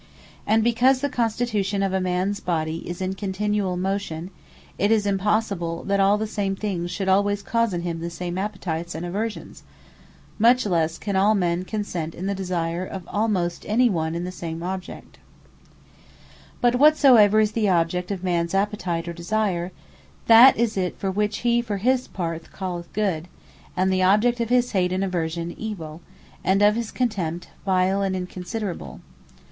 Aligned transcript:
And 0.47 0.63
because 0.63 0.99
the 1.01 1.09
constitution 1.09 1.83
of 1.83 1.93
a 1.93 2.01
mans 2.01 2.39
Body, 2.39 2.77
is 2.89 3.03
in 3.03 3.13
continuall 3.13 3.77
mutation; 3.77 4.31
it 4.79 4.89
is 4.89 5.05
impossible 5.05 5.83
that 5.83 5.99
all 5.99 6.17
the 6.17 6.25
same 6.25 6.55
things 6.55 6.89
should 6.89 7.07
alwayes 7.07 7.43
cause 7.45 7.71
in 7.71 7.83
him 7.83 7.99
the 7.99 8.09
same 8.09 8.35
Appetites, 8.35 8.95
and 8.95 9.05
aversions: 9.05 9.61
much 10.39 10.65
lesse 10.65 10.97
can 10.97 11.15
all 11.15 11.35
men 11.35 11.63
consent, 11.65 12.15
in 12.15 12.25
the 12.25 12.33
Desire 12.33 12.83
of 12.83 13.07
almost 13.07 13.63
any 13.69 13.91
one 13.91 14.15
and 14.15 14.25
the 14.25 14.31
same 14.31 14.63
Object. 14.63 15.19
Good 15.19 15.19
Evill 15.19 16.57
But 16.61 16.75
whatsoever 16.77 17.39
is 17.39 17.51
the 17.51 17.69
object 17.69 18.09
of 18.09 18.23
any 18.25 18.31
mans 18.37 18.55
Appetite 18.55 19.07
or 19.07 19.13
Desire; 19.13 19.71
that 20.25 20.57
is 20.57 20.77
it, 20.77 20.95
which 21.03 21.37
he 21.45 21.61
for 21.61 21.77
his 21.77 22.07
part 22.07 22.49
calleth 22.51 22.91
Good: 22.93 23.27
And 23.77 23.93
the 23.93 24.01
object 24.01 24.39
of 24.39 24.49
his 24.49 24.71
Hate, 24.71 24.91
and 24.91 25.03
Aversion, 25.03 25.53
evill; 25.61 26.01
And 26.43 26.63
of 26.63 26.73
his 26.75 26.89
contempt, 26.89 27.49
Vile, 27.67 28.01
and 28.01 28.15
Inconsiderable. 28.15 29.01